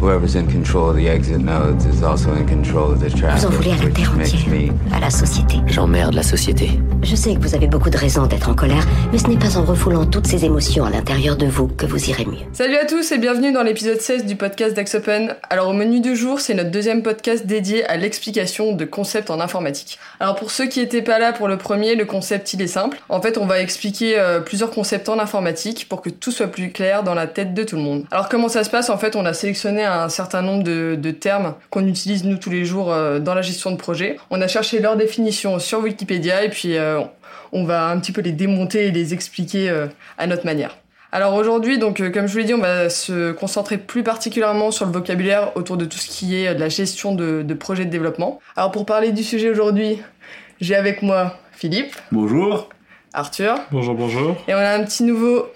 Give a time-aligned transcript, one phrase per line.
[0.00, 3.40] Whoever's in control of the exit nodes is also in control of the traffic.
[3.42, 5.56] Vous en voulez à la which terre makes entière, me- à la société.
[5.66, 6.70] J'emmerde la société.
[7.02, 9.58] Je sais que vous avez beaucoup de raisons d'être en colère, mais ce n'est pas
[9.58, 12.38] en refoulant toutes ces émotions à l'intérieur de vous que vous irez mieux.
[12.54, 15.34] Salut à tous et bienvenue dans l'épisode 16 du podcast d'Axe Open.
[15.50, 19.38] Alors au menu du jour, c'est notre deuxième podcast dédié à l'explication de concepts en
[19.38, 19.98] informatique.
[20.18, 22.98] Alors pour ceux qui étaient pas là pour le premier, le concept il est simple.
[23.10, 26.70] En fait, on va expliquer euh, plusieurs concepts en informatique pour que tout soit plus
[26.72, 28.04] clair dans la tête de tout le monde.
[28.10, 28.88] Alors comment ça se passe?
[28.88, 32.50] En fait, on a sélectionné un certain nombre de, de termes qu'on utilise nous tous
[32.50, 34.16] les jours euh, dans la gestion de projet.
[34.30, 37.00] On a cherché leur définition sur Wikipédia et puis euh,
[37.52, 39.86] on va un petit peu les démonter et les expliquer euh,
[40.18, 40.76] à notre manière.
[41.12, 44.70] Alors aujourd'hui, donc euh, comme je vous l'ai dit, on va se concentrer plus particulièrement
[44.70, 47.54] sur le vocabulaire autour de tout ce qui est euh, de la gestion de, de
[47.54, 48.38] projets de développement.
[48.56, 50.00] Alors pour parler du sujet aujourd'hui,
[50.60, 52.68] j'ai avec moi Philippe, Bonjour.
[53.12, 54.36] Arthur, Bonjour, bonjour.
[54.46, 55.46] et on a un petit nouveau,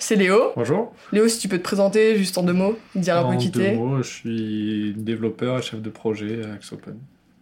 [0.00, 0.52] c'est Léo.
[0.56, 0.92] Bonjour.
[1.12, 3.50] Léo, si tu peux te présenter juste en deux mots, dire un peu En qui
[3.50, 3.74] deux t'es.
[3.74, 6.96] mots, je suis développeur et chef de projet à Axopen.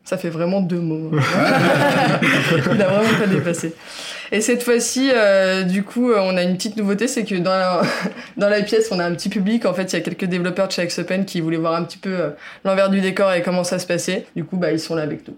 [0.04, 1.10] Ça fait vraiment deux mots.
[1.12, 3.74] Il a vraiment pas dépassé.
[4.32, 7.50] Et cette fois-ci, euh, du coup, euh, on a une petite nouveauté, c'est que dans
[7.50, 7.82] la,
[8.38, 9.66] dans la pièce, on a un petit public.
[9.66, 11.98] En fait, il y a quelques développeurs de chez Open qui voulaient voir un petit
[11.98, 12.30] peu euh,
[12.64, 14.26] l'envers du décor et comment ça se passait.
[14.34, 15.36] Du coup, bah, ils sont là avec nous.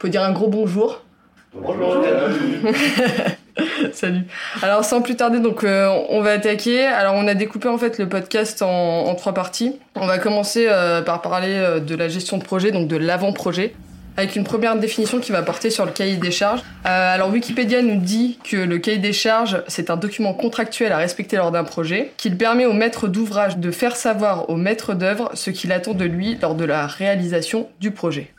[0.00, 1.04] Faut dire un gros bonjour.
[3.92, 4.22] Salut.
[4.62, 6.84] Alors sans plus tarder, donc euh, on va attaquer.
[6.84, 9.78] Alors on a découpé en fait le podcast en, trois parties.
[9.94, 13.74] On va commencer euh, par parler euh, de la gestion de projet, donc de l'avant-projet,
[14.16, 16.62] avec une première définition qui va porter sur le cahier des charges.
[16.84, 21.36] Alors Wikipédia nous dit que le cahier des charges, c'est un document contractuel à respecter
[21.36, 25.50] lors d'un projet, qu'il permet au maître d'ouvrage de faire savoir au maître d'œuvre ce
[25.50, 28.32] qu'il attend de lui lors de la réalisation du projet.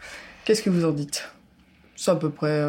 [0.45, 1.30] Qu'est-ce que vous en dites?
[1.95, 2.61] C'est à peu près.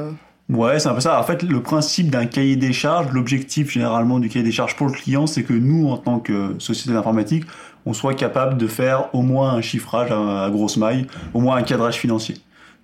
[0.51, 1.19] Euh, Ouais, c'est un peu ça.
[1.19, 4.87] En fait, le principe d'un cahier des charges, l'objectif généralement du cahier des charges pour
[4.87, 7.45] le client, c'est que nous, en tant que société d'informatique,
[7.87, 11.63] on soit capable de faire au moins un chiffrage à, grosse maille, au moins un
[11.63, 12.37] cadrage financier.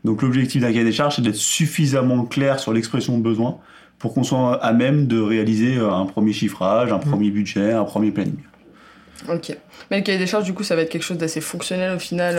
[0.04, 3.58] Donc l'objectif d'un cahier des charges, c'est d'être suffisamment clair sur l'expression de besoin
[3.98, 7.84] pour qu'on soit à même de réaliser euh, un premier chiffrage, un premier budget, un
[7.84, 8.38] premier planning.
[9.28, 9.54] Ok.
[9.90, 11.98] Mais le cahier des charges, du coup, ça va être quelque chose d'assez fonctionnel au
[11.98, 12.38] final.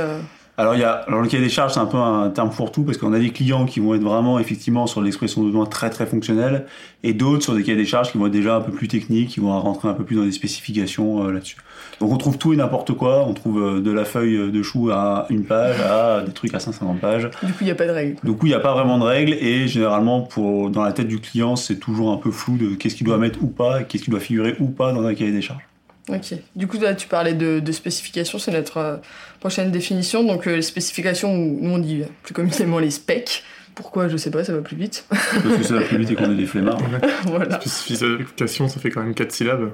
[0.58, 2.84] Alors, il y a, alors le cahier des charges, c'est un peu un terme fourre-tout
[2.84, 5.90] parce qu'on a des clients qui vont être vraiment effectivement sur l'expression de besoin très
[5.90, 6.66] très fonctionnelle
[7.04, 9.30] et d'autres sur des cahiers des charges qui vont être déjà un peu plus techniques,
[9.30, 11.56] qui vont rentrer un peu plus dans des spécifications euh, là-dessus.
[12.00, 14.92] Donc on trouve tout et n'importe quoi, on trouve euh, de la feuille de chou
[14.92, 17.30] à une page à des trucs à 150 pages.
[17.44, 18.18] Du coup, il n'y a pas de règle.
[18.24, 21.20] Donc il n'y a pas vraiment de règles et généralement pour dans la tête du
[21.20, 24.12] client, c'est toujours un peu flou de qu'est-ce qu'il doit mettre ou pas, qu'est-ce qui
[24.12, 25.71] doit figurer ou pas dans un cahier des charges.
[26.10, 26.34] Ok.
[26.56, 28.98] Du coup, là, tu parlais de, de spécifications, c'est notre euh,
[29.40, 30.24] prochaine définition.
[30.24, 33.44] Donc, euh, les spécifications, nous on dit plus communément les specs.
[33.76, 35.06] Pourquoi Je sais pas, ça va plus vite.
[35.10, 36.82] Parce que ça va plus vite et qu'on est des flemmards.
[37.26, 37.60] voilà.
[37.62, 39.72] Spécification, ça fait quand même 4 syllabes.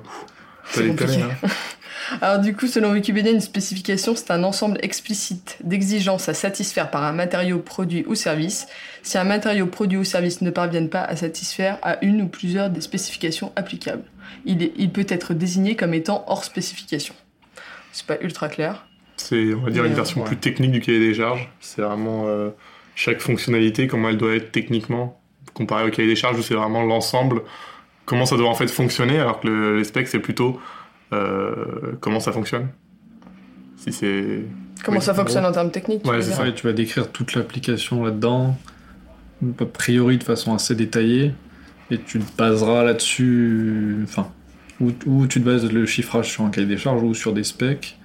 [0.72, 1.22] C'est compliqué.
[1.22, 1.30] hein.
[2.22, 7.04] Alors, du coup, selon Wikipédia, une spécification, c'est un ensemble explicite d'exigences à satisfaire par
[7.04, 8.68] un matériau, produit ou service.
[9.04, 12.70] Si un matériau, produit ou service ne parviennent pas à satisfaire à une ou plusieurs
[12.70, 14.04] des spécifications applicables,
[14.46, 17.14] il, est- il peut être désigné comme étant hors spécification.
[17.92, 18.86] C'est pas ultra clair.
[19.18, 20.28] C'est, on va dire, Mais, une euh, version ouais.
[20.28, 21.50] plus technique du cahier des charges.
[21.60, 22.52] C'est vraiment euh,
[22.96, 25.20] chaque fonctionnalité, comment elle doit être techniquement,
[25.54, 27.42] comparé au cahier des charges où c'est vraiment l'ensemble,
[28.08, 30.60] comment ça doit en fait fonctionner, alors que le, les specs, c'est plutôt
[31.14, 32.70] euh, comment ça fonctionne?
[33.76, 34.42] Si c'est.
[34.84, 35.52] Comment Oui, ça fonctionne gros.
[35.52, 36.38] en termes techniques tu Ouais, veux c'est dire?
[36.38, 36.44] ça.
[36.44, 38.58] Ouais, tu vas décrire toute l'application là-dedans,
[39.60, 41.34] a priori de façon assez détaillée,
[41.92, 44.28] et tu te baseras là-dessus, enfin,
[44.80, 47.44] ou, ou tu te bases le chiffrage sur un cahier des charges ou sur des
[47.44, 47.98] specs,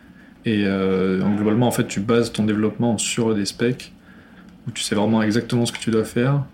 [0.44, 3.92] et euh, donc, globalement, en fait, tu bases ton développement sur des specs,
[4.66, 6.44] où tu sais vraiment exactement ce que tu dois faire,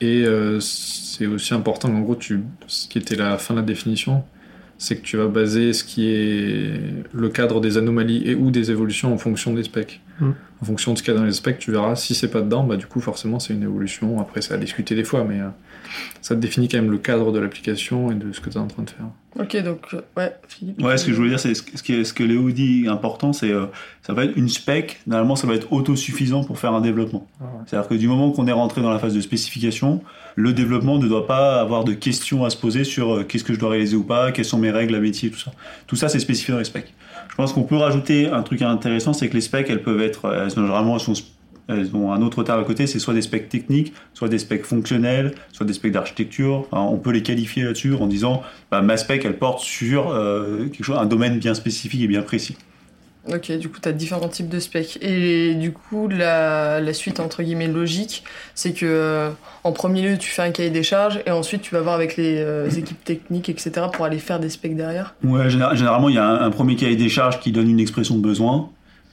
[0.00, 3.66] et euh, c'est aussi important qu'en gros, tu, ce qui était la fin de la
[3.66, 4.24] définition,
[4.78, 6.80] c'est que tu vas baser ce qui est
[7.12, 10.00] le cadre des anomalies et ou des évolutions en fonction des specs.
[10.20, 10.30] Mm.
[10.62, 12.42] En fonction de ce qu'il y a dans les specs, tu verras si c'est pas
[12.42, 14.20] dedans, bah du coup forcément c'est une évolution.
[14.20, 15.48] Après c'est à discuter des fois, mais euh,
[16.20, 18.60] ça te définit quand même le cadre de l'application et de ce que tu es
[18.60, 19.06] en train de faire.
[19.38, 20.82] Ok, donc, euh, ouais, Philippe.
[20.82, 22.50] Ouais, ce que je voulais dire, c'est ce que, ce qui est- ce que Léo
[22.50, 23.66] dit important, c'est euh,
[24.02, 25.00] ça va être une spec.
[25.06, 27.26] Normalement, ça va être autosuffisant pour faire un développement.
[27.40, 27.50] Ah ouais.
[27.66, 30.02] C'est-à-dire que du moment qu'on est rentré dans la phase de spécification,
[30.34, 33.54] le développement ne doit pas avoir de questions à se poser sur euh, qu'est-ce que
[33.54, 35.52] je dois réaliser ou pas, quelles sont mes règles à métier, tout ça.
[35.86, 36.92] Tout ça, c'est spécifié dans les specs.
[37.40, 40.50] Pense qu'on peut rajouter un truc intéressant, c'est que les specs, elles peuvent être, elles
[40.50, 40.98] sont généralement,
[41.68, 44.66] elles ont un autre terme à côté, c'est soit des specs techniques, soit des specs
[44.66, 46.66] fonctionnels, soit des specs d'architecture.
[46.70, 50.84] On peut les qualifier là-dessus en disant bah, ma spec, elle porte sur euh, quelque
[50.84, 52.58] chose, un domaine bien spécifique et bien précis.
[53.32, 54.98] Ok, du coup, tu as différents types de specs.
[55.02, 58.24] Et du coup, la, suite, entre guillemets, logique,
[58.54, 59.30] c'est que euh,
[59.64, 62.16] en premier lieu, tu fais un cahier des charges et ensuite, tu vas voir avec
[62.16, 65.14] les euh, équipes techniques, etc., pour aller faire des specs derrière.
[65.22, 67.80] Ouais, général- généralement, il y a un, un premier cahier des charges qui donne une
[67.80, 68.70] expression de besoin,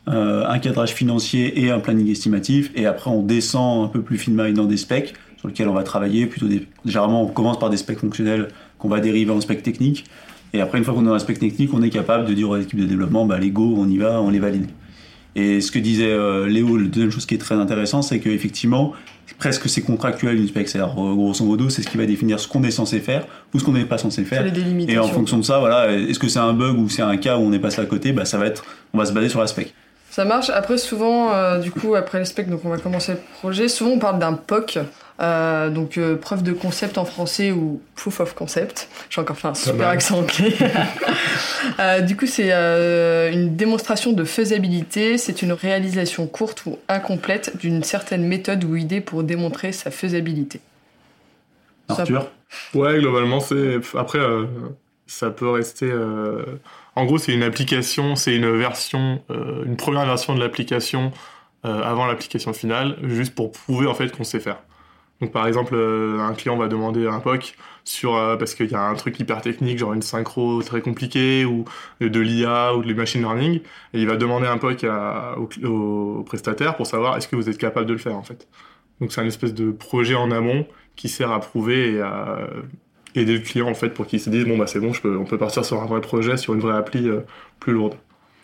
[0.07, 2.71] euh, un cadrage financier et un planning estimatif.
[2.75, 5.83] Et après, on descend un peu plus finement dans des specs sur lesquels on va
[5.83, 6.25] travailler.
[6.25, 8.47] Plutôt des, généralement, on commence par des specs fonctionnels
[8.79, 10.05] qu'on va dériver en specs techniques.
[10.53, 12.57] Et après, une fois qu'on dans un spec technique, on est capable de dire aux
[12.57, 14.67] équipes de développement, bah, les go, on y va, on les valide.
[15.35, 18.93] Et ce que disait euh, Léo, la deuxième chose qui est très intéressante, c'est qu'effectivement,
[19.37, 20.67] presque c'est contractuel une spec.
[20.67, 23.59] C'est-à-dire, euh, grosso modo, c'est ce qui va définir ce qu'on est censé faire ou
[23.59, 24.43] ce qu'on n'est pas censé faire.
[24.87, 27.37] Et en fonction de ça, voilà, est-ce que c'est un bug ou c'est un cas
[27.37, 29.39] où on est passé à côté, bah, ça va être, on va se baser sur
[29.39, 29.73] la spec.
[30.09, 30.49] Ça marche.
[30.49, 33.67] Après, souvent, euh, du coup, après les specs, donc on va commencer le projet.
[33.67, 34.79] Souvent, on parle d'un POC,
[35.19, 38.87] euh, donc euh, preuve de concept en français ou proof of concept.
[39.09, 40.53] J'ai encore fait un super accent anglais.
[41.79, 45.17] Euh, du coup, c'est euh, une démonstration de faisabilité.
[45.17, 50.59] C'est une réalisation courte ou incomplète d'une certaine méthode ou idée pour démontrer sa faisabilité.
[51.89, 52.31] Ça- Arthur
[52.73, 53.79] Ouais, globalement, c'est.
[53.95, 54.45] Après, euh,
[55.07, 55.89] ça peut rester.
[55.91, 56.43] euh,
[56.95, 61.11] En gros, c'est une application, c'est une version, euh, une première version de l'application
[61.65, 64.57] euh, avant l'application finale, juste pour prouver en fait qu'on sait faire.
[65.21, 68.75] Donc, par exemple, euh, un client va demander un POC sur euh, parce qu'il y
[68.75, 71.65] a un truc hyper technique, genre une synchro très compliquée ou
[72.01, 73.61] de l'IA ou de machine learning,
[73.93, 74.85] et il va demander un POC
[75.63, 78.47] au, prestataire pour savoir est-ce que vous êtes capable de le faire en fait.
[79.01, 82.39] Donc, c'est un espèce de projet en amont qui sert à prouver et à
[83.15, 85.17] aider le client en fait pour qu'il se dise bon bah c'est bon je peux,
[85.17, 87.21] on peut partir sur un vrai projet sur une vraie appli euh,
[87.59, 87.95] plus lourde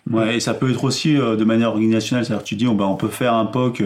[0.10, 3.08] Ouais, et ça peut être aussi de manière organisationnelle, c'est-à-dire tu dis, bah, on peut
[3.08, 3.82] faire un POC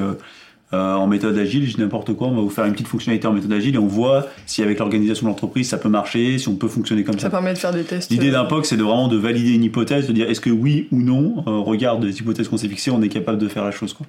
[0.74, 3.25] euh, en méthode agile, je dis n'importe quoi, on va vous faire une petite fonctionnalité
[3.25, 6.50] en méthode agile et on voit si avec l'organisation de l'entreprise ça peut marcher, si
[6.50, 7.30] on peut fonctionner comme Ça ça.
[7.30, 8.12] permet de faire des tests.
[8.12, 10.50] L'idée euh, d'un POC, c'est de vraiment de valider une hypothèse, de dire est-ce que
[10.50, 13.64] oui ou non, euh, regarde les hypothèses qu'on s'est fixées, on est capable de faire
[13.64, 13.94] la chose.
[13.94, 14.06] Quoi.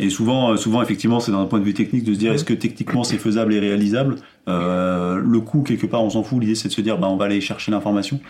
[0.00, 2.54] Et souvent, souvent effectivement, c'est d'un point de vue technique de se dire est-ce que
[2.54, 4.16] techniquement c'est faisable et réalisable.
[4.48, 6.40] Euh, le coût, quelque part, on s'en fout.
[6.40, 8.20] L'idée, c'est de se dire bah, on va aller chercher l'information.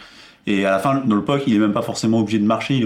[0.47, 2.83] Et à la fin, dans le POC, il est même pas forcément obligé de marcher.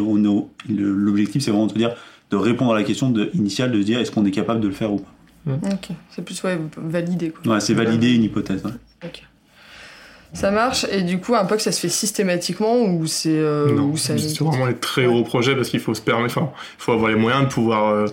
[0.69, 1.94] L'objectif, c'est vraiment de se dire
[2.31, 4.69] de répondre à la question de, initiale de se dire est-ce qu'on est capable de
[4.69, 5.52] le faire ou pas.
[5.73, 5.88] Ok.
[6.11, 7.55] C'est plus ouais, validé quoi.
[7.55, 8.64] Ouais, c'est valider une hypothèse.
[8.64, 8.73] ouais.
[9.05, 9.23] Ok.
[10.32, 13.84] Ça marche et du coup un POC ça se fait systématiquement ou c'est euh, non
[13.90, 16.82] ou ça- c'est vraiment les très gros projets parce qu'il faut se permettre enfin il
[16.82, 18.06] faut avoir les moyens de pouvoir euh,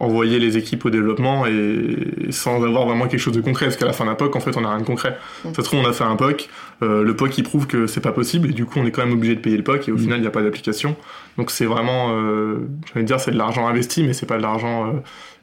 [0.00, 3.86] envoyer les équipes au développement et sans avoir vraiment quelque chose de concret parce qu'à
[3.86, 5.48] la fin d'un POC en fait on n'a rien de concret Mm.
[5.54, 6.48] ça se trouve on a fait un POC
[6.82, 9.04] euh, le POC il prouve que c'est pas possible et du coup on est quand
[9.04, 9.98] même obligé de payer le POC et au Mm.
[9.98, 10.96] final il n'y a pas d'application
[11.38, 12.66] donc c'est vraiment euh,
[12.96, 14.90] de dire c'est de l'argent investi mais c'est pas de l'argent euh,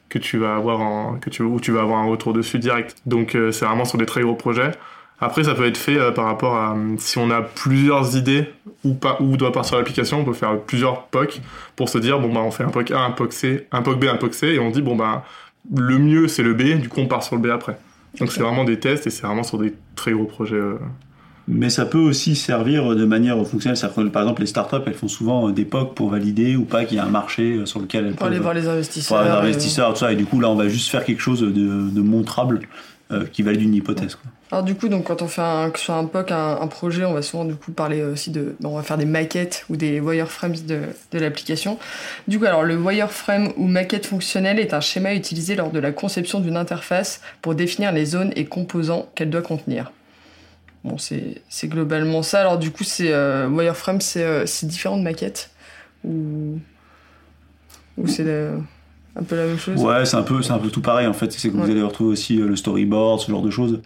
[0.08, 2.96] que tu vas avoir en, que tu, où tu vas avoir un retour dessus direct.
[3.04, 4.70] Donc euh, c'est vraiment sur des très gros projets.
[5.20, 8.48] Après, ça peut être fait euh, par rapport à euh, si on a plusieurs idées
[8.84, 11.40] ou pas où doit partir l'application, on peut faire plusieurs POC
[11.74, 13.98] pour se dire bon bah on fait un POC A, un POC C, un POC
[13.98, 15.24] B, un POC C et on dit bon bah
[15.74, 17.76] le mieux c'est le B, du coup on part sur le B après.
[18.20, 20.54] Donc c'est vraiment des tests et c'est vraiment sur des très gros projets.
[20.56, 20.78] euh.
[21.50, 23.76] Mais ça peut aussi servir de manière fonctionnelle.
[23.76, 26.84] C'est-à-dire que, Par exemple, les startups, elles font souvent des POC pour valider ou pas
[26.84, 28.70] qu'il y a un marché euh, sur lequel elles pour aller peuvent- voir les pour
[28.72, 29.24] investisseurs.
[29.24, 30.12] les euh, investisseurs, tout ça.
[30.12, 32.60] Et du coup, là, on va juste faire quelque chose de, de montrable
[33.12, 34.14] euh, qui valide une hypothèse.
[34.14, 34.30] quoi.
[34.50, 37.20] Alors du coup, donc quand on fait un, soit un POC, un, projet, on va
[37.20, 40.80] souvent du coup parler aussi de, on va faire des maquettes ou des wireframes de,
[41.12, 41.78] l'application.
[42.28, 45.92] Du coup, alors le wireframe ou maquette fonctionnelle est un schéma utilisé lors de la
[45.92, 49.92] conception d'une interface pour définir les zones et composants qu'elle doit contenir.
[50.82, 52.40] Bon, c'est globalement ça.
[52.40, 55.50] Alors du coup, c'est euh, wireframe, c'est euh, c'est différent de maquette
[56.04, 56.58] ou
[57.98, 58.56] ou c'est euh,
[59.18, 59.82] un peu la même chose.
[59.82, 61.32] Ouais, c'est un peu, c'est un peu tout pareil en fait.
[61.32, 63.80] C'est que vous allez retrouver aussi euh, le storyboard, ce genre de choses.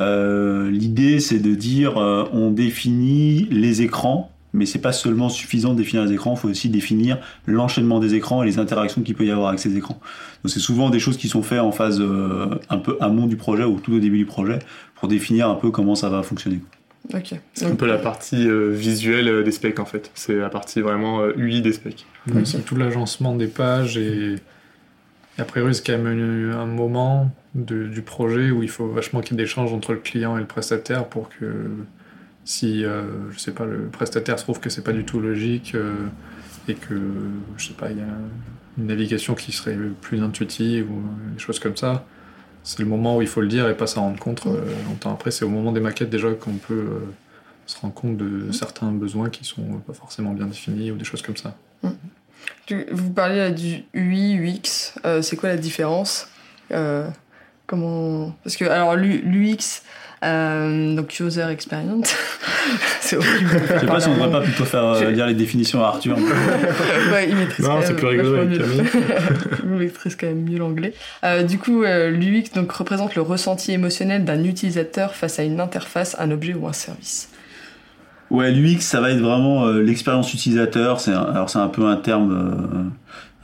[0.00, 5.72] Euh, L'idée, c'est de dire, euh, on définit les écrans, mais c'est pas seulement suffisant
[5.72, 6.34] de définir les écrans.
[6.34, 9.60] Il faut aussi définir l'enchaînement des écrans et les interactions qu'il peut y avoir avec
[9.60, 9.98] ces écrans.
[10.42, 13.36] Donc c'est souvent des choses qui sont faites en phase euh, un peu amont du
[13.36, 14.60] projet ou tout au début du projet
[14.94, 16.60] pour définir un peu comment ça va fonctionner.
[17.12, 17.34] Ok.
[17.52, 20.10] C'est un peu la partie euh, visuelle des specs en fait.
[20.14, 22.06] C'est la partie vraiment euh, UI des specs.
[22.44, 24.36] C'est tout l'agencement des pages et,
[25.38, 28.88] et a priori c'est quand même une- un moment de- du projet où il faut
[28.88, 31.70] vachement qu'il y ait d'échanges entre le client et le prestataire pour que
[32.44, 35.94] si euh, je sais pas le prestataire trouve que c'est pas du tout logique euh,
[36.68, 36.94] et que
[37.56, 38.04] je sais pas il y a
[38.78, 42.04] une navigation qui serait plus intuitive ou des choses comme ça
[42.62, 45.12] c'est le moment où il faut le dire et pas s'en rendre compte euh, longtemps
[45.12, 45.30] après.
[45.30, 46.86] C'est au moment des maquettes déjà qu'on peut
[47.66, 51.20] se rendre compte de certains besoins qui sont pas forcément bien définis ou des choses
[51.20, 51.54] comme ça.
[51.82, 51.88] Tu-
[52.90, 56.28] Vous parliez là du UI, UX, euh, c'est quoi la différence
[56.72, 57.06] Euh,
[57.66, 59.82] Comment Parce que alors l'U- l'UX
[60.22, 62.14] Euh, donc user experience.
[63.00, 63.60] c'est horrible.
[63.74, 66.16] Je sais pas si on devrait pas plutôt faire dire les définitions à Arthur.
[67.12, 68.58] ouais, il maîtrise Non, c'est plus rigolo avec
[69.64, 70.94] il maîtrise quand même mieux l'anglais.
[71.46, 76.30] Du coup, l'UX donc représente le ressenti émotionnel d'un utilisateur face à une interface, un
[76.30, 77.28] objet ou un service.
[78.30, 81.00] Ouais, l'UX, ça va être vraiment euh, l'expérience utilisateur.
[81.00, 82.82] C'est un- alors c'est un peu un terme euh,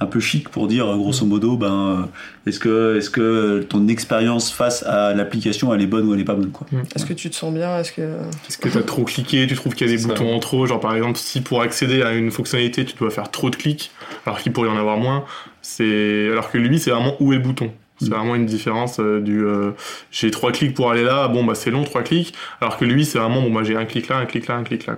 [0.03, 3.87] un peu chic pour dire euh, grosso modo, ben euh, est-ce que est-ce que ton
[3.89, 6.67] expérience face à l'application elle est bonne ou elle est pas bonne quoi.
[6.97, 7.79] Est-ce que tu te sens bien?
[7.79, 8.01] Est-ce que
[8.49, 9.47] Est-ce que t'as trop cliqué?
[9.47, 10.15] Tu trouves qu'il y a des C'est ça.
[10.15, 13.31] boutons en trop Genre par exemple, si pour accéder à une fonctionnalité, tu dois faire
[13.31, 13.91] trop de clics,
[14.25, 15.25] alors qu'il pourrait y en avoir moins,
[15.61, 17.71] c'est alors que lui, c'est vraiment où est le bouton?
[18.01, 18.15] C'est Mm.
[18.15, 19.73] vraiment une différence euh, du euh,
[20.11, 23.05] j'ai trois clics pour aller là, bon bah c'est long trois clics, alors que lui
[23.05, 24.97] c'est vraiment bon bah j'ai un clic là, un clic là, un clic là.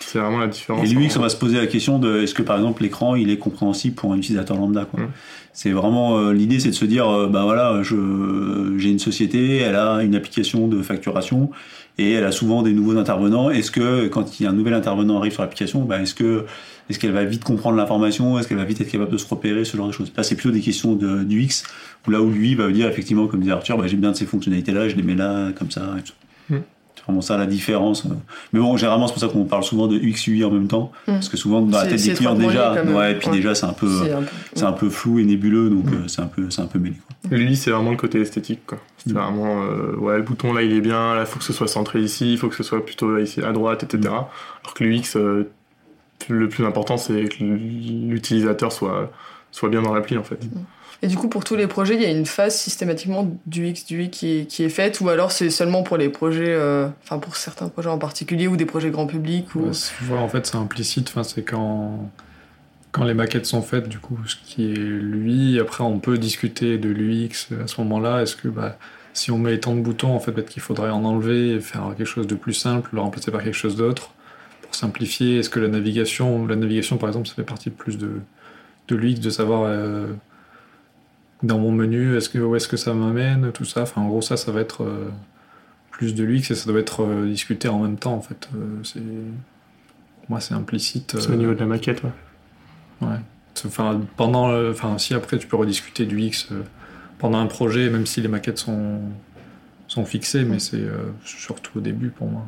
[0.00, 0.84] C'est vraiment la différence.
[0.88, 3.14] Et l'UX, en- on va se poser la question de est-ce que par exemple l'écran
[3.14, 5.00] il est compréhensible pour un utilisateur lambda quoi.
[5.00, 5.08] Mm.
[5.52, 9.74] C'est vraiment euh, l'idée, c'est de se dire bah voilà, je j'ai une société, elle
[9.76, 11.50] a une application de facturation
[11.98, 13.50] et elle a souvent des nouveaux intervenants.
[13.50, 16.44] Est-ce que quand il y a un nouvel intervenant arrive sur l'application, bah, est-ce que
[16.90, 19.64] est-ce qu'elle va vite comprendre l'information, est-ce qu'elle va vite être capable de se repérer,
[19.64, 20.12] ce genre de choses.
[20.16, 21.64] Là, c'est plutôt des questions de, du X
[22.06, 24.26] où là où lui va dire effectivement, comme disait Arthur, bah, j'ai bien de ces
[24.26, 25.82] fonctionnalités là, je les mets là comme ça.
[25.98, 26.12] Et tout.
[26.54, 26.58] Mm.
[26.96, 28.06] C'est vraiment ça la différence.
[28.52, 30.90] Mais bon, généralement, c'est pour ça qu'on parle souvent de UX UI en même temps,
[31.06, 31.12] Mm.
[31.12, 33.36] parce que souvent dans la tête des clients déjà, ouais, et puis Ouais.
[33.36, 34.26] déjà c'est un peu, c'est un peu.
[34.54, 36.96] c'est un peu flou et nébuleux, donc euh, c'est un peu, c'est un peu mêlé.
[37.28, 37.36] Quoi.
[37.36, 38.78] Lui, c'est vraiment le côté esthétique, quoi.
[38.98, 41.68] C'est vraiment, euh, ouais, le bouton là, il est bien, là, faut que ce soit
[41.68, 44.00] centré ici, il faut que ce soit plutôt là, ici à droite, etc.
[44.08, 45.44] Alors que l'UX, euh,
[46.28, 49.10] le plus important, c'est que l'utilisateur soit,
[49.50, 50.40] soit bien dans l'appli, en fait.
[51.00, 53.86] Et du coup, pour tous les projets, il y a une phase systématiquement du X,
[53.86, 56.88] du Y qui est, qui est faite, ou alors c'est seulement pour les projets, euh,
[57.04, 59.70] enfin pour certains projets en particulier, ou des projets grand public, ou...
[60.10, 61.08] En fait, c'est implicite.
[61.10, 62.10] Enfin, c'est quand,
[62.90, 65.60] quand les maquettes sont faites, du coup, ce qui est lui.
[65.60, 68.22] Après, on peut discuter de l'UX à ce moment-là.
[68.22, 68.76] Est-ce que bah,
[69.12, 71.94] si on met tant de boutons, en fait, peut-être qu'il faudrait en enlever et faire
[71.96, 74.10] quelque chose de plus simple, le remplacer par quelque chose d'autre
[74.78, 75.38] simplifier.
[75.38, 78.20] Est-ce que la navigation, la navigation, par exemple, ça fait partie de plus de,
[78.88, 80.06] de l'UX, de savoir euh,
[81.42, 83.82] dans mon menu, est-ce que, où est-ce que ça m'amène, tout ça.
[83.82, 85.10] Enfin, en gros, ça, ça va être euh,
[85.90, 88.48] plus de l'UX et ça doit être euh, discuté en même temps, en fait.
[88.82, 89.00] C'est...
[89.00, 91.16] Pour moi, c'est implicite.
[91.18, 92.10] C'est au niveau de la maquette, ouais.
[93.02, 93.16] Ouais.
[93.66, 96.48] Enfin, pendant, enfin, si après tu peux rediscuter du X
[97.18, 99.00] pendant un projet, même si les maquettes sont,
[99.88, 102.42] sont fixées, mais c'est euh, surtout au début pour moi.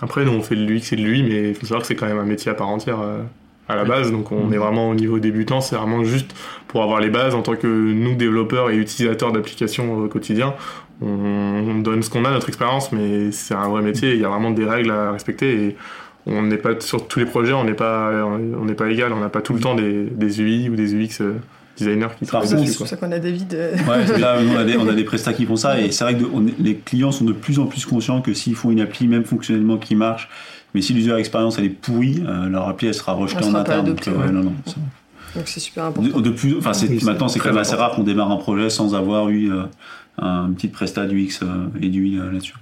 [0.00, 1.96] Après, nous, on fait de l'UX et de l'UI, mais il faut savoir que c'est
[1.96, 3.22] quand même un métier à part entière euh,
[3.68, 3.88] à la Oui.
[3.88, 4.10] base.
[4.12, 4.54] Donc, on Mhm.
[4.54, 5.60] est vraiment au niveau débutant.
[5.60, 6.34] C'est vraiment juste
[6.68, 10.54] pour avoir les bases en tant que nous, développeurs et utilisateurs d'applications au quotidien.
[11.00, 14.14] On, on donne ce qu'on a, notre expérience, mais c'est un vrai métier.
[14.14, 15.76] Il y a vraiment des règles à respecter et
[16.26, 19.12] on n'est pas sur tous les projets, on n'est pas, on n'est pas égal.
[19.12, 21.34] On n'a pas tout le temps des, des UI ou des UX euh,
[21.76, 22.66] designers qui travaillent dessus.
[22.72, 23.54] C'est pour ça qu'on a David.
[23.54, 25.90] euh, Ouais, là, nous, on a des, on a des prestats qui font ça, et
[25.90, 28.34] c'est vrai que de- on est- les clients sont de plus en plus conscients que
[28.34, 30.28] s'ils font une appli, même fonctionnellement, qui marche,
[30.74, 33.64] mais si l'user expérience elle est pourrie, euh, leur appli elle sera rejetée en sera
[33.64, 33.86] pas interne.
[33.86, 34.32] donc, euh, ouais.
[34.32, 34.74] non, non, ça-
[35.34, 36.18] Donc c'est super important.
[36.18, 38.02] De, de plus, enfin, c'est, Oui, c'est maintenant c'est quand très même assez rare qu'on
[38.02, 39.62] démarre un projet sans avoir eu euh,
[40.18, 41.46] un petit prestat du X euh,
[41.80, 42.54] et du Y euh, là-dessus.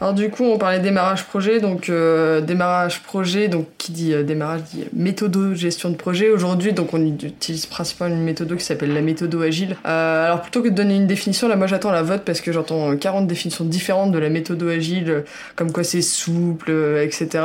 [0.00, 4.22] Alors du coup, on parlait démarrage projet, donc euh, démarrage projet, donc qui dit euh,
[4.22, 6.30] démarrage dit méthodo gestion de projet.
[6.30, 9.76] Aujourd'hui, donc on utilise principalement une méthode qui s'appelle la méthode agile.
[9.86, 12.52] Euh, alors plutôt que de donner une définition, là moi j'attends la vote parce que
[12.52, 15.20] j'entends euh, 40 définitions différentes de la méthode agile, euh,
[15.56, 17.44] comme quoi c'est souple, euh, etc.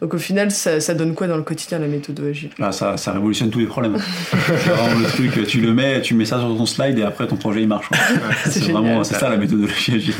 [0.00, 2.50] Donc au final, ça, ça donne quoi dans le quotidien la méthode agile?
[2.58, 3.96] Là, ça, ça révolutionne tous les problèmes.
[4.30, 7.28] c'est vraiment le truc, tu le mets, tu mets ça sur ton slide et après
[7.28, 7.88] ton projet il marche.
[8.44, 10.14] C'est vraiment, c'est ça la méthodologie agile.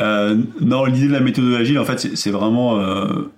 [0.00, 0.36] Euh,
[0.86, 3.30] l'idée de la méthodologie agile, en fait, c'est- vraiment euh,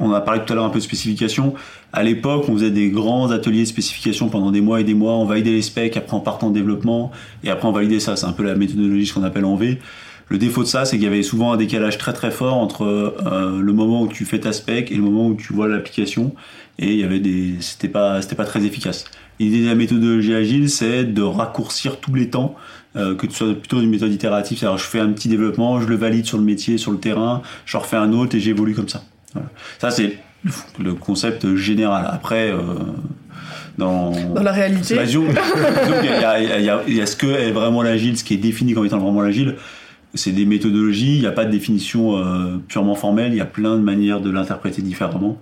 [0.00, 1.54] on a parlé tout à l'heure un peu de spécification.
[1.92, 5.12] À l'époque, on faisait des grands ateliers de spécification pendant des mois et des mois.
[5.12, 7.12] On validait les specs, après on partait en développement,
[7.44, 8.16] et après on validait ça.
[8.16, 9.78] C'est un peu la méthodologie, ce qu'on appelle en V.
[10.28, 12.84] Le défaut de ça, c'est qu'il y avait souvent un décalage très très fort entre
[12.84, 16.34] euh, le moment où tu fais ta spec et le moment où tu vois l'application.
[16.78, 19.04] Et il y avait des, c'était pas, c'était pas très efficace.
[19.38, 22.54] L'idée de la méthodologie agile, c'est de raccourcir tous les temps,
[22.96, 24.58] euh, que tu sois plutôt une méthode itérative.
[24.58, 27.42] C'est-à-dire, je fais un petit développement, je le valide sur le métier, sur le terrain,
[27.66, 29.02] je refais un autre et j'évolue comme ça.
[29.32, 29.48] Voilà.
[29.78, 30.18] Ça, c'est
[30.78, 32.06] le- concept général.
[32.10, 32.58] Après, euh,
[33.78, 34.98] dans, Dans la réalité, y
[36.02, 38.24] il y a- il y a- il y a ce que est vraiment l'agile, ce
[38.24, 39.56] qui est défini comme étant vraiment l'agile.
[40.14, 43.46] C'est des méthodologies, il n'y a pas de définition euh, purement formelle, il y a
[43.46, 45.40] plein de manières de l'interpréter différemment.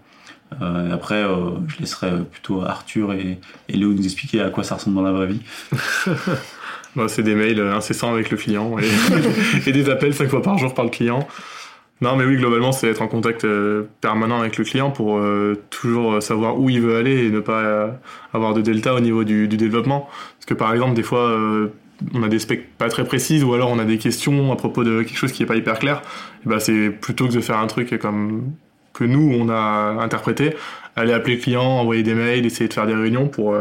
[0.62, 3.38] Euh, après, euh, je laisserai plutôt Arthur et,
[3.68, 5.40] et Léo nous expliquer à quoi ça ressemble dans la vraie vie.
[6.96, 8.76] Bah, c'est des mails euh, incessants avec le client
[9.66, 11.26] et, des appels cinq fois par jour par le client.
[12.00, 15.62] Non, mais oui, globalement, c'est être en contact euh, permanent avec le client pour euh,
[15.68, 17.98] toujours savoir où il veut aller et ne pas
[18.32, 20.08] avoir de delta au niveau du, développement.
[20.38, 21.36] Parce que par exemple, des fois,
[22.14, 24.82] on a des specs pas très précises ou alors on a des questions à propos
[24.82, 26.00] de quelque chose qui est pas hyper clair,
[26.46, 28.52] bah c'est plutôt que de faire un truc comme
[28.94, 30.54] que nous on a interprété,
[30.96, 33.54] aller appeler le client, envoyer des mails, essayer de faire des réunions pour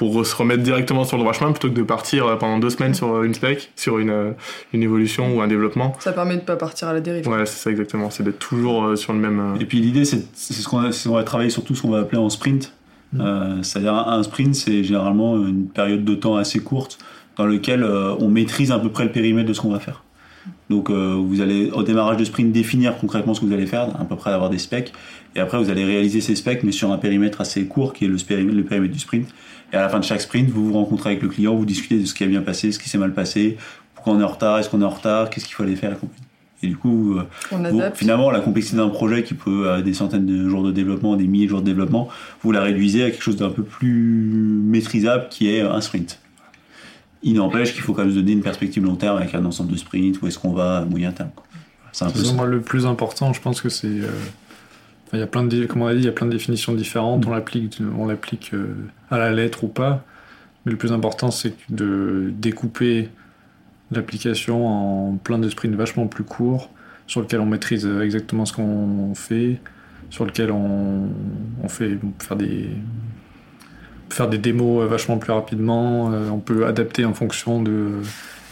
[0.00, 2.70] pour se remettre directement sur le droit chemin plutôt que de partir euh, pendant deux
[2.70, 4.30] semaines sur une spec, sur une, euh,
[4.72, 5.94] une évolution ou un développement.
[5.98, 7.28] Ça permet de pas partir à la dérive.
[7.28, 9.56] Ouais, c'est ça exactement, c'est d'être toujours sur le même.
[9.60, 11.98] Et puis l'idée, c'est ce qu'on va, on va travailler sur tout ce qu'on va
[11.98, 12.72] appeler en sprint.
[13.12, 13.62] Mm.
[13.62, 16.98] C'est-à-dire un sprint, c'est généralement une période de temps assez courte
[17.36, 20.02] dans lequel on maîtrise à peu près le périmètre de ce qu'on va faire.
[20.70, 24.04] Donc vous allez au démarrage de sprint définir concrètement ce que vous allez faire, à
[24.06, 24.94] peu près avoir des specs,
[25.36, 28.08] et après vous allez réaliser ces specs mais sur un périmètre assez court qui est
[28.08, 28.16] le,
[28.50, 29.28] le périmètre du sprint.
[29.72, 31.98] Et à la fin de chaque sprint, vous vous rencontrez avec le client, vous discutez
[31.98, 33.56] de ce qui a bien passé, ce qui s'est mal passé,
[33.94, 35.96] pourquoi on est en retard, est-ce qu'on est en retard, qu'est-ce qu'il fallait faire,
[36.62, 40.48] et du coup, euh, finalement, la complexité d'un projet qui peut avoir des centaines de
[40.48, 42.08] jours de développement, des milliers de jours de développement,
[42.42, 46.18] vous la réduisez à quelque chose d'un peu plus maîtrisable qui est un sprint.
[47.22, 49.72] Il n'empêche qu'il faut quand même se donner une perspective long terme avec un ensemble
[49.72, 51.30] de sprints, où est-ce qu'on va à moyen terme.
[51.92, 52.44] C'est un peu ça.
[52.44, 54.00] le plus important, je pense que c'est
[55.12, 56.74] euh, il y a plein de, on a dit, il y a plein de définitions
[56.74, 57.26] différentes.
[57.26, 58.74] On l'applique, on l'applique euh,
[59.10, 60.04] à la lettre ou pas.
[60.64, 63.08] Mais le plus important, c'est de découper
[63.90, 66.70] l'application en plein de sprints vachement plus courts,
[67.06, 69.60] sur lequel on maîtrise exactement ce qu'on fait,
[70.10, 71.08] sur lequel on,
[71.68, 72.68] fait faire des
[74.10, 76.12] faire des démos vachement plus rapidement.
[76.12, 78.00] Euh, on peut adapter en fonction de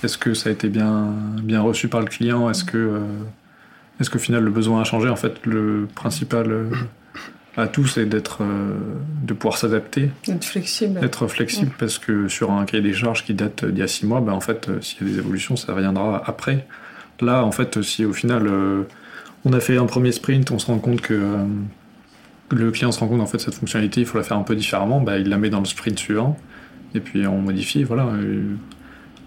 [0.04, 1.12] est-ce que ça a été bien
[1.42, 3.00] bien reçu par le client, est-ce que euh,
[4.00, 6.70] est-ce qu'au final le besoin a changé En fait, le principal euh,
[7.56, 8.74] atout, c'est d'être, euh,
[9.24, 10.10] de pouvoir s'adapter?
[10.28, 11.00] Être flexible.
[11.02, 14.06] Être flexible, parce que sur un cahier des charges qui date d'il y a six
[14.06, 16.66] mois, ben, en fait, euh, s'il y a des évolutions, ça reviendra après.
[17.20, 18.48] Là, en fait, si au final,
[19.44, 21.44] on a fait un premier sprint, on se rend compte que
[22.52, 24.54] le client se rend compte en fait cette fonctionnalité, il faut la faire un peu
[24.54, 26.38] différemment, ben, il la met dans le sprint suivant,
[26.94, 28.08] et puis on modifie, voilà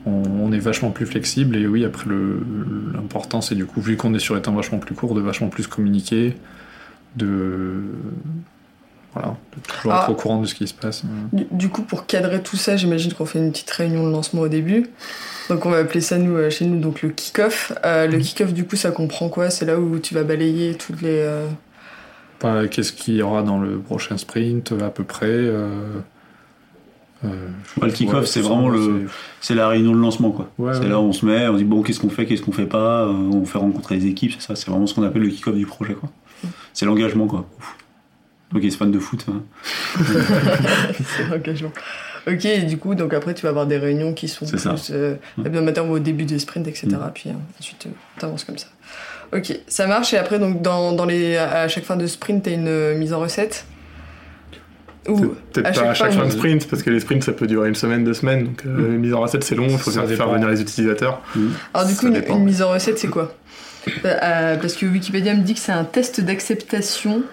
[0.05, 2.05] on, est vachement plus flexible et oui après
[2.93, 5.49] l'important c'est du coup vu qu'on est sur un temps vachement plus court de vachement
[5.49, 6.35] plus communiquer
[7.15, 7.83] de
[9.13, 10.11] voilà de toujours être ah.
[10.11, 13.25] au courant de ce qui se passe du, coup pour cadrer tout ça j'imagine qu'on
[13.25, 14.87] fait une petite réunion de lancement au début
[15.49, 18.21] donc on va appeler ça nous euh, chez nous donc le kick-off euh, le mm.
[18.21, 19.49] kick-off du coup ça comprend quoi?
[19.49, 21.47] C'est là où tu vas balayer toutes les euh,
[22.41, 25.69] bah, qu'est-ce qu'il y aura dans le prochain sprint à peu près euh,
[27.23, 29.07] le kick-off, c'est vraiment le,
[29.39, 30.49] c'est la réunion de lancement, quoi.
[30.73, 32.65] c'est là où on se met, on dit bon, qu'est-ce qu'on fait, qu'est-ce qu'on fait
[32.65, 35.29] pas, euh, on fait rencontrer les équipes, c'est ça, c'est vraiment ce qu'on appelle le
[35.29, 36.09] kick-off du projet, quoi.
[36.73, 37.47] C'est l'engagement, quoi.
[38.53, 39.25] Ok, c'est fan de foot.
[39.29, 39.43] Hein.
[41.15, 41.71] c'est l'engagement.
[42.27, 45.15] Ok, et du coup, donc après, tu vas avoir des réunions qui sont plus euh,
[45.43, 46.87] hebdomadaires ou au début des sprints, etc.
[46.87, 47.11] Mm.
[47.13, 47.29] Puis
[47.59, 47.87] ensuite,
[48.19, 48.67] tu avances comme ça.
[49.33, 50.13] Ok, ça marche.
[50.13, 53.13] Et après, donc, dans, dans les, à chaque fin de sprint, tu as une mise
[53.13, 53.65] en recette.
[55.03, 57.75] Peut-être pas à chaque fin de sprint, parce que les sprints ça peut durer une
[57.75, 58.97] semaine, deux semaines, donc euh, mm.
[58.97, 61.21] mise en recette c'est long, il faut faire venir les utilisateurs.
[61.35, 61.47] Mm.
[61.73, 63.33] Alors du coup, une, mise en recette c'est quoi?
[64.05, 67.23] Euh, Parce que Wikipédia me dit que c'est un test d'acceptation,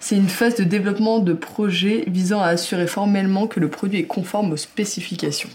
[0.00, 4.04] c'est une phase de développement de projet visant à assurer formellement que le produit est
[4.04, 5.50] conforme aux spécifications.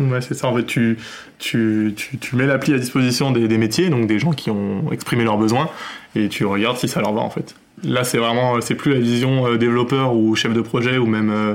[0.00, 0.46] Ouais, c'est ça.
[0.46, 0.98] En fait, tu,
[1.38, 4.90] tu, tu, tu mets l'appli à disposition des, des, métiers, donc des gens qui ont
[4.90, 5.68] exprimé leurs besoins,
[6.14, 7.54] et tu regardes si ça leur va en fait.
[7.84, 11.30] Là, c'est vraiment, c'est plus la vision euh, développeur ou chef de projet ou même
[11.30, 11.54] euh,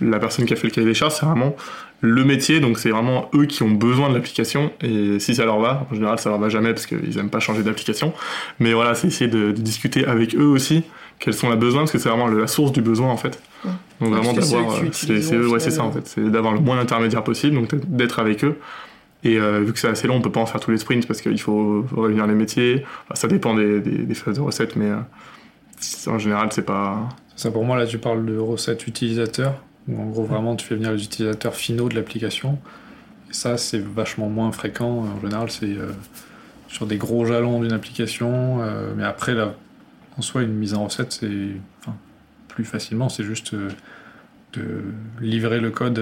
[0.00, 1.56] la personne qui a fait le cahier des charges, c'est vraiment
[2.02, 5.58] le métier, donc c'est vraiment eux qui ont besoin de l'application et si ça leur
[5.58, 8.12] va, en général ça leur va jamais parce qu'ils aiment pas changer d'application,
[8.60, 10.82] mais voilà, c'est essayer de, discuter avec eux aussi
[11.18, 13.40] quels sont les besoins parce que c'est vraiment la source du besoin en fait.
[14.00, 17.24] Donc vraiment d'avoir, euh, c'est ouais, c'est ça en fait, c'est d'avoir le moins d'intermédiaires
[17.24, 18.58] possible, donc d'être avec eux.
[19.24, 21.20] Et vu que c'est assez long, on peut pas en faire tous les sprints parce
[21.20, 22.84] qu'il faut, réunir les métiers.
[23.14, 24.90] ça dépend des, des, phases de recettes, mais
[26.06, 27.08] en général, c'est pas.
[27.36, 30.74] Ça, pour moi, là, tu parles de recettes utilisateurs, où en gros, vraiment, tu fais
[30.74, 32.58] venir les utilisateurs finaux de l'application.
[33.30, 35.04] Et ça, c'est vachement moins fréquent.
[35.04, 35.92] En général, c'est euh,
[36.68, 38.62] sur des gros jalons d'une application.
[38.62, 39.34] Euh, mais après,
[40.16, 41.50] en soi, une mise en recette, c'est.
[42.48, 43.68] Plus facilement, c'est juste euh,
[44.54, 44.84] de
[45.20, 46.00] livrer le code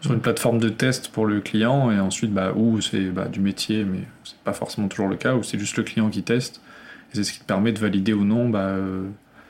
[0.00, 3.40] sur une plateforme de test pour le client et ensuite bah, ou c'est bah, du
[3.40, 6.62] métier mais c'est pas forcément toujours le cas ou c'est juste le client qui teste
[7.12, 9.04] c'est ce qui te permet de valider ou non bah, euh,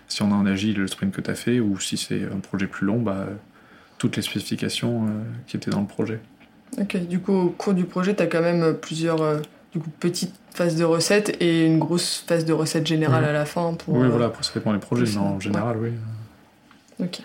[0.08, 2.40] si on a en agile le sprint que tu as fait ou si c'est un
[2.40, 3.26] projet plus long, bah,
[3.98, 5.08] toutes les spécifications euh,
[5.46, 6.20] qui étaient dans le projet.
[6.78, 9.40] Ok, du coup, au cours du projet, tu as quand même plusieurs euh,
[9.72, 13.44] du coup, petites phases de recettes et une grosse phase de recettes générale à la
[13.44, 13.74] fin.
[13.74, 15.90] Pour, oui, voilà, après ça dépend des projets, mais en général, oui.
[17.00, 17.22] Ok.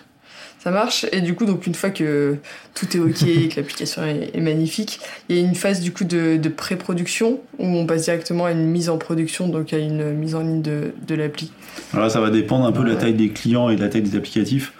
[0.64, 1.04] Ça marche.
[1.12, 2.38] Et du coup, donc une fois que
[2.74, 4.98] tout est OK, que l'application est, magnifique,
[5.28, 8.64] il y a une phase du coup de, pré-production où on passe directement à une
[8.64, 11.52] mise en production, donc à une mise en ligne de, de l'appli.
[11.92, 14.02] Alors ça va dépendre un peu de la taille des clients et de la taille
[14.02, 14.72] des applicatifs.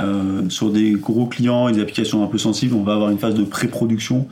[0.00, 3.18] Euh, sur des gros clients et des applications un peu sensibles, on va avoir une
[3.18, 4.26] phase de pré-production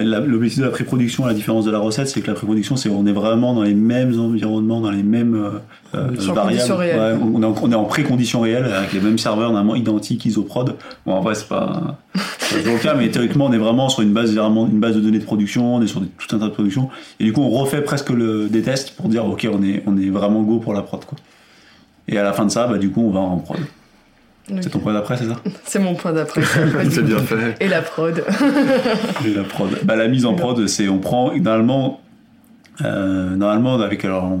[0.00, 2.88] l'objectif de la pré-production, à la différence de la recette, c'est que la pré-production, c'est
[2.88, 5.50] on est vraiment dans les mêmes environnements, dans les mêmes euh,
[5.94, 6.62] euh, variables.
[6.98, 10.24] Ouais, on, est en, on est en pré-conditions réelles avec les mêmes serveurs normalement identiques
[10.24, 10.74] isoprod.
[11.06, 11.98] Bon, en vrai, c'est pas,
[12.38, 14.94] c'est pas le cas, mais théoriquement, on est vraiment sur une base, vraiment une base
[14.96, 16.88] de données de production, on est sur des- tout un tas de production.
[17.20, 19.96] Et du coup, on refait presque le, des tests pour dire, ok, on est, on
[19.98, 21.18] est vraiment go pour la prod, quoi.
[22.08, 23.58] Et à la fin de ça, bah, du coup, on va en prod.
[24.48, 26.42] C'est ton point d'après, c'est ça C'est mon point d'après.
[26.42, 27.56] C'est bien fait.
[27.60, 28.24] Et la prod.
[29.26, 29.70] Et la prod.
[29.84, 32.00] Bah, la mise en prod, c'est on prend normalement,
[32.84, 34.32] euh, normalement avec alors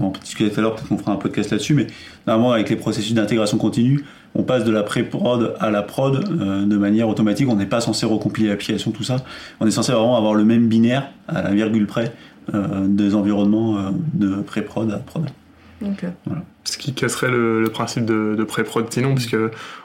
[0.00, 1.86] on, en discutait tout à l'heure, peut-être qu'on fera un podcast là-dessus, mais
[2.26, 4.04] normalement avec les processus d'intégration continue,
[4.34, 7.48] on passe de la pré-prod à la prod euh, de manière automatique.
[7.48, 9.16] On n'est pas censé recompiler l'application, tout ça.
[9.60, 12.12] On est censé vraiment avoir le même binaire à la virgule près
[12.54, 15.28] euh, des environnements de pré-prod à prod.
[16.64, 19.36] Ce qui casserait le, le principe de, de pré-prod sinon, puisque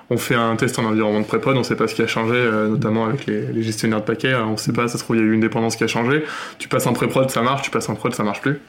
[0.09, 2.35] on fait un test en environnement de pré-prod, on sait pas ce qui a changé,
[2.35, 5.17] euh, notamment avec les, les gestionnaires de paquets, alors on sait pas, ça se trouve
[5.17, 6.23] il y a eu une dépendance qui a changé.
[6.57, 8.59] Tu passes en pré-prod, ça marche, tu passes en prod, ça marche plus.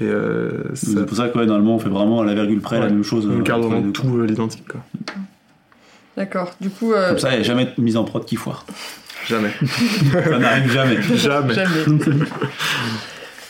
[0.00, 2.60] Et euh, ça C'est pour ça que ouais, normalement on fait vraiment à la virgule
[2.60, 3.28] près la même chose.
[3.30, 4.80] on garde vraiment tout euh, l'identique, quoi.
[6.16, 6.54] D'accord.
[6.60, 8.64] Du coup, euh, Comme ça, il n'y a jamais de mise en prod qui foire.
[9.26, 9.50] Jamais.
[10.12, 11.02] Ça n'arrive jamais.
[11.02, 11.54] Jamais.
[11.54, 11.70] Jamais.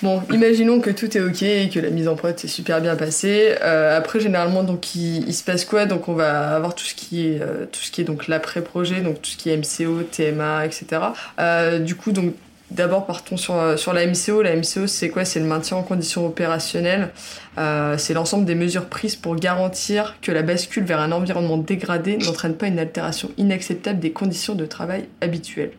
[0.01, 2.95] Bon, imaginons que tout est ok et que la mise en prod s'est super bien
[2.95, 3.57] passée.
[3.63, 5.87] Euh, après, généralement, donc il, il se passe quoi?
[5.87, 9.01] Donc, on va avoir tout ce qui est euh, tout ce qui est donc l'après-projet,
[9.01, 11.03] donc tout ce qui est MCO, TMA, etc.
[11.41, 12.35] Euh, du coup, donc
[12.71, 14.43] d'abord partons sur euh, sur la MCO.
[14.43, 15.25] La MCO, c'est quoi?
[15.25, 17.11] C'est le maintien en condition opérationnelle.
[17.59, 22.19] Euh, c'est l'ensemble des mesures prises pour garantir que la bascule vers un environnement dégradé
[22.19, 25.73] n'entraîne pas une altération inacceptable des conditions de travail habituelles.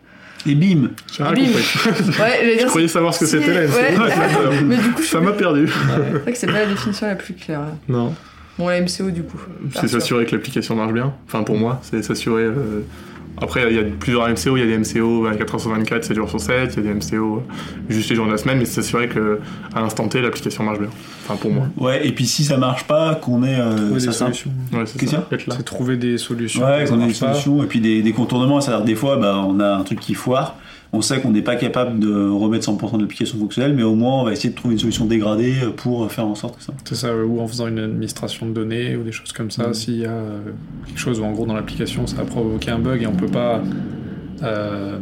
[0.48, 1.46] Et bim J'ai rien Bim.
[1.46, 1.64] compris.
[2.22, 3.92] Ouais, j'allais Je dire, croyais savoir ce que c'était la ouais.
[3.96, 4.66] MCO.
[4.66, 5.68] Mais du coup, Ça m'a perdu.
[5.68, 7.60] c'est vrai que c'est pas la définition la plus claire.
[7.62, 7.76] là.
[7.90, 8.14] Non.
[8.58, 9.38] Bon, la MCO du coup.
[9.76, 11.14] C'est s'assurer que l'application marche bien.
[11.28, 12.44] Enfin, pour moi, c'est s'assurer.
[12.44, 12.82] euh,
[13.42, 14.58] Après, il y a plusieurs MCO.
[14.58, 16.74] Il y a des MCO 24 heures sur 24, 7 jours sur 7.
[16.78, 17.44] Il y a des MCO
[17.90, 19.40] juste les jours de la semaine, mais c'est s'assurer que
[19.74, 20.90] à l'instant T, l'application marche bien.
[21.30, 21.68] Enfin, pour moi.
[21.78, 23.60] Ouais, et puis si ça marche pas, qu'on ait.
[23.60, 24.52] euh, Trouver ça des solutions.
[24.74, 25.28] Ouais, c'est Qu'est-ce ça.
[25.58, 26.64] C'est trouver des solutions.
[26.64, 27.34] Ouais, qu'on ait des pas.
[27.34, 28.60] solutions et puis des, des contournements.
[28.62, 30.56] C'est-à-dire, des fois, bah, on a un truc qui foire.
[30.92, 34.22] On sait qu'on n'est pas capable de remettre 100% de l'application fonctionnelle, mais au moins,
[34.22, 36.74] on va essayer de trouver une solution dégradée pour faire en sorte que ça.
[36.84, 39.68] C'est ça, ou en faisant une administration de données ou des choses comme ça.
[39.68, 39.74] Mhm.
[39.76, 40.40] S'il y a euh,
[40.88, 43.28] quelque chose où en gros dans l'application ça a provoqué un bug et on peut
[43.28, 43.62] pas.
[44.42, 44.98] euh,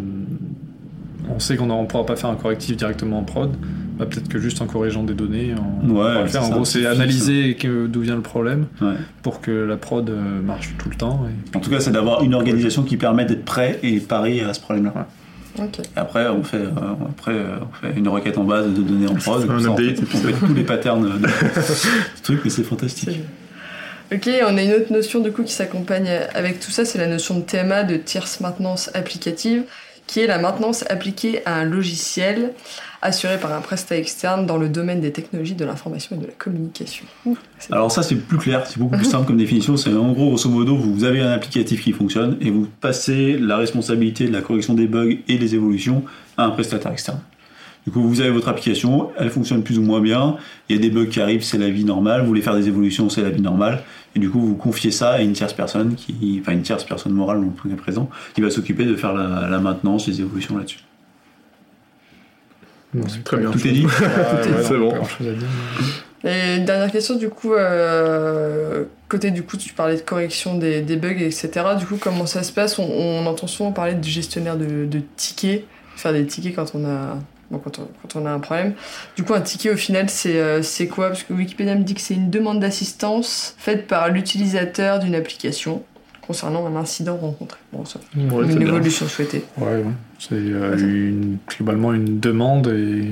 [1.34, 3.52] on sait qu'on ne pourra pas faire un correctif directement en prod,
[3.98, 6.44] bah, peut-être que juste en corrigeant des données, on, Ouais, va le faire.
[6.44, 7.58] En gros, c'est analyser
[7.90, 8.94] d'où vient le problème Ouais.
[9.24, 11.26] pour que la prod euh, marche tout le temps.
[11.54, 14.54] et- En tout cas, c'est d'avoir une organisation qui permet d'être prêt et paré à
[14.54, 15.08] ce problème-là.
[15.96, 16.70] Après, on fait, euh,
[17.10, 19.44] après, euh, on fait une requête en base de données en prod.
[19.50, 21.28] Un ça, on update, fait- et puis on fait tous les patterns de, de
[22.16, 23.20] ce truc, mais c'est fantastique.
[24.14, 27.08] Ok, on a une autre notion du coup qui s'accompagne avec tout ça, c'est la
[27.08, 29.64] notion de TMA, de tierce maintenance applicative,
[30.08, 32.54] qui est la maintenance appliquée à un logiciel
[33.02, 36.34] assuré par un prestat externe dans le domaine des technologies de l'information et de la
[36.34, 37.06] communication.
[37.72, 39.78] Alors ça c'est plus clair, c'est beaucoup plus simple comme définition.
[39.78, 43.58] C'est en gros, grosso modo, vous avez un applicatif qui fonctionne et vous passez la
[43.58, 46.04] responsabilité de la correction des bugs et des évolutions
[46.38, 47.20] à un prestataire externe.
[47.88, 50.36] Du coup, vous avez votre application, elle fonctionne plus ou moins bien.
[50.68, 52.20] Il y a des bugs qui arrivent, c'est la vie normale.
[52.20, 53.82] Vous voulez faire des évolutions, c'est la vie normale.
[54.14, 57.14] Et du coup, vous confiez ça à une tierce personne, qui, enfin une tierce personne
[57.14, 60.58] morale dans le cas présent, qui va s'occuper de faire la, la maintenance, les évolutions
[60.58, 60.80] là-dessus.
[63.08, 63.52] C'est très bien.
[63.52, 63.86] Tout est dit?
[63.86, 64.94] Ouais, ouais, C'est bon.
[66.26, 70.82] Et une dernière question, du coup, euh, côté du coup, tu parlais de correction des,
[70.82, 71.50] des bugs, etc.
[71.80, 72.80] Du coup, comment ça se passe?
[72.80, 75.64] On, on entend souvent parler du gestionnaire de, de tickets,
[75.96, 77.18] faire des tickets quand on a,
[77.52, 78.74] bon, quand on, quand on a un problème.
[79.16, 81.10] Du coup, un ticket, au final, c'est euh, quoi?
[81.10, 85.84] Parce que Wikipédia me dit que c'est une demande d'assistance faite par l'utilisateur d'une application
[86.22, 87.60] concernant un incident rencontré.
[87.72, 88.68] Bon, ça, Ouais, c'est une bien.
[88.68, 89.46] évolution souhaitée.
[89.58, 89.84] Ouais,
[90.20, 91.12] c'est euh,
[91.48, 93.12] globalement une demande et,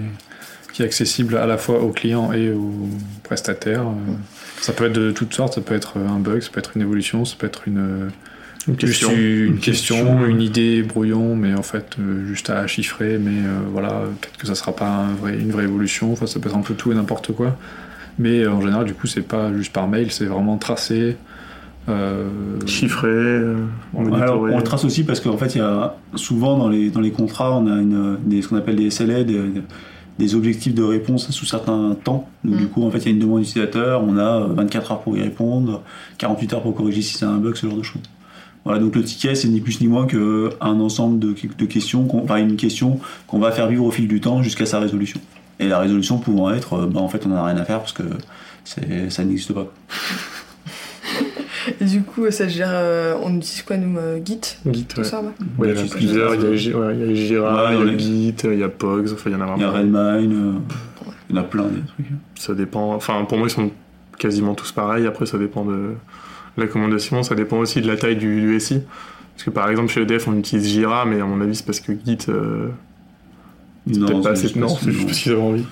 [0.74, 2.89] qui est accessible à la fois aux clients et aux
[3.24, 3.86] prestataires.
[4.60, 6.82] Ça peut être de toutes sortes, ça peut être un bug, ça peut être une
[6.82, 8.12] évolution, ça peut être une,
[8.67, 9.10] Une question.
[9.10, 10.25] juste une, Une question, question.
[10.25, 13.89] une idée brouillon, mais en fait euh, juste à chiffrer, mais euh, voilà,
[14.21, 16.62] peut-être que ça sera pas un vrai- une vraie évolution, enfin ça peut être un
[16.62, 17.58] peu tout et n'importe quoi.
[18.17, 21.17] Mais euh, en général, du coup, c'est pas juste par mail, c'est vraiment tracé.
[21.89, 22.28] euh,
[22.65, 23.56] Chiffré, euh.
[24.15, 27.01] Alors, on le trace aussi parce qu'en fait, il y a souvent dans les, dans
[27.01, 29.39] les contrats, on a une, des, ce qu'on appelle des SLA, des,
[30.17, 32.28] des objectifs de réponse sous certains temps.
[32.43, 32.58] Donc, Mm.
[32.58, 35.15] du coup, en fait, il y a une demande utilisateur, on a 24 heures pour
[35.17, 35.84] y répondre,
[36.17, 38.01] 48 heures pour corriger si c'est un bug, ce genre de choses.
[38.65, 40.49] Voilà, donc le ticket, c'est ni plus ni moins qu'un
[40.80, 44.41] ensemble de, de questions, enfin une question qu'on va faire vivre au fil du temps
[44.41, 45.19] jusqu'à sa résolution.
[45.60, 48.04] Et la résolution pouvant être, bah, en fait, on n'a rien à faire parce que
[48.63, 49.67] ça n'existe pas.
[51.82, 52.69] Et du coup, ça gère.
[52.71, 54.39] euh, on utilise quoi, nous euh, Git
[54.71, 55.04] Git, Tout ouais.
[55.04, 55.30] ça, ouais.
[55.58, 56.36] Ouais, il y en a Git, plusieurs.
[56.36, 56.58] Il y a, ouais.
[56.58, 59.12] Gi- ouais, il y a Jira, Ouais, il y a Git, il y a Pogs,
[59.13, 60.13] enfin, il y en a Il y a vraiment.
[60.13, 60.54] Redmine, euh,
[61.30, 62.06] il y en a plein des trucs.
[62.36, 62.93] Ça dépend.
[62.93, 63.71] Enfin, pour moi, ils sont
[64.19, 65.08] quasiment tous pareils.
[65.08, 65.93] Après, ça dépend de
[66.57, 67.23] la commandation.
[67.23, 68.81] Ça dépend aussi de la taille du, du SI.
[69.33, 71.79] Parce que par exemple, chez EDF, on utilise Jira, mais à mon avis, c'est parce
[71.81, 72.69] que Git, euh,
[73.91, 74.57] c'est Non, peut-être pas assez.
[74.59, 75.65] Non, parce c'est juste parce qu'ils avaient envie.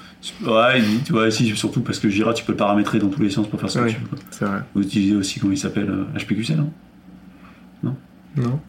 [0.46, 3.30] Ouais, il- ouais, si, surtout parce que Jira, tu peux le paramétrer dans tous les
[3.30, 3.94] sens pour faire ce que Oui.
[3.94, 4.08] tu veux.
[4.08, 4.18] quoi.
[4.32, 4.60] C'est vrai.
[4.76, 6.72] Vous utilisez aussi, comment il s'appelle euh, HPQC, non?
[7.84, 8.60] Non?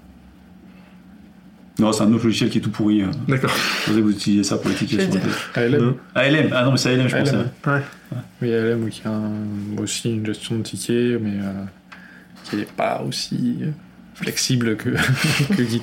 [1.79, 3.03] Non, c'est un autre logiciel qui est tout pourri.
[3.03, 3.07] euh.
[3.27, 3.51] D'accord.
[3.51, 5.21] Je pensais que vous utilisez ça pour les tickets sur.
[5.55, 5.95] ALM.
[6.15, 7.35] ALM, ah non, mais c'est ALM, je pensais.
[7.35, 7.49] ALM.
[7.67, 7.81] Ouais.
[8.43, 11.65] Oui, ALM, oui, qui a un- aussi une gestion de tickets, mais euh,
[12.45, 13.67] qui n'est pas aussi euh,
[14.15, 14.91] flexible que,
[15.57, 15.83] que Git.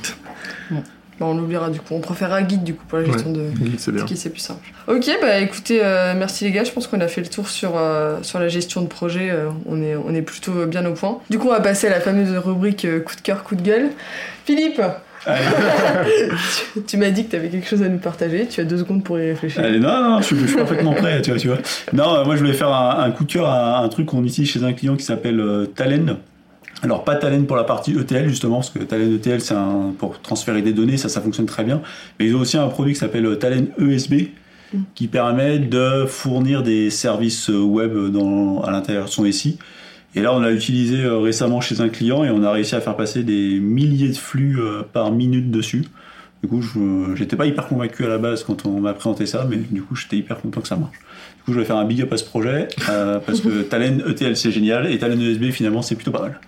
[1.20, 1.94] Bah, on l'oubliera du coup.
[1.94, 3.44] On préférera Git du coup pour la gestion de.
[3.64, 4.04] Git, c'est bien.
[4.06, 4.66] Ok, c'est plus simple.
[4.88, 6.64] Ok, bah écoutez, euh, merci les gars.
[6.64, 9.30] Je pense qu'on a fait le tour sur, euh, sur la gestion de projet.
[9.30, 11.20] euh, on, est, on est plutôt bien au point.
[11.30, 13.62] Du coup, on va passer à la fameuse rubrique euh, coup de cœur, coup de
[13.62, 13.90] gueule.
[14.46, 14.82] Philippe
[16.74, 18.48] Tu, tu m'as dit que tu avais quelque chose à nous partager.
[18.48, 19.64] Tu as deux secondes pour y réfléchir.
[19.64, 21.58] Allez, non, non, je suis, je suis parfaitement prêt, tu vois, tu vois.
[21.94, 24.50] Non, moi je voulais faire un, un coup de cœur à un truc qu'on utilise
[24.50, 26.18] chez un client qui s'appelle euh, Talend.
[26.84, 30.20] Alors pas Talend pour la partie ETL justement, parce que Talend ETL c'est un, pour
[30.22, 31.82] transférer des données, ça ça fonctionne très bien.
[32.20, 34.30] Mais ils ont aussi un produit qui s'appelle euh, Talend ESB,
[34.96, 39.60] qui permet de fournir des services euh, web dans, à l'intérieur de son SI.
[40.16, 42.82] Et là, on l'a utilisé euh, récemment chez un client et on a réussi à
[42.82, 44.58] faire passer des milliers de flux
[44.92, 45.86] par minute dessus.
[46.44, 49.46] Du coup, je j'étais pas hyper convaincu à la base quand on m'a présenté ça,
[49.48, 50.98] mais du coup, j'étais hyper content que ça marche.
[51.38, 54.00] Du coup, je vais faire un big up à ce projet euh, parce que Talend
[54.08, 56.40] ETL c'est génial et Talend ESB finalement c'est plutôt pas mal.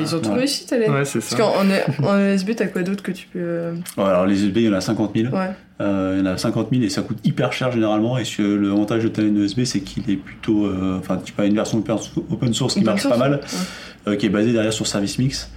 [0.00, 0.92] Ils ont tout réussi, Talent.
[0.92, 3.38] Ouais, c'est Parce qu'en en, en ESB, t'as quoi d'autre que tu peux.
[3.40, 5.32] euh, Ouais, alors les USB, il y en a 50 000.
[5.34, 5.50] Ouais.
[5.80, 8.18] Euh, il y en a 50 000 et ça coûte hyper cher généralement.
[8.18, 10.66] Et le avantage de Talend ESB, c'est qu'il est plutôt.
[10.66, 11.96] euh, Enfin, tu as une version open
[12.30, 14.12] open source qui open marche source, pas mal, ouais.
[14.12, 15.50] euh, qui est basée derrière sur Service Mix,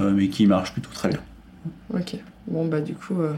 [0.00, 1.20] euh, mais qui marche plutôt très bien.
[1.92, 2.16] Ok.
[2.46, 3.32] Bon, bah, du coup, euh,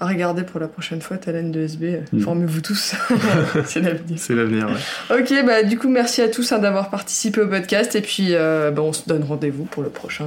[0.00, 1.84] à regarder pour la prochaine fois, Talent de SB.
[1.94, 2.20] euh, Mm.
[2.20, 2.94] Formez-vous tous.
[3.66, 4.16] c'est l'avenir.
[4.18, 5.18] C'est l'avenir, ouais.
[5.20, 7.94] Ok, bah, du coup, merci à tous hein, d'avoir participé au podcast.
[7.94, 10.26] Et puis, euh, bah, on se donne rendez-vous pour le prochain.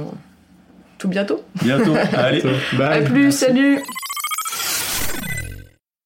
[0.98, 1.42] Tout bientôt.
[1.62, 1.94] Bientôt.
[2.16, 2.42] Allez.
[2.78, 2.98] Bye.
[2.98, 3.80] à plus, salut!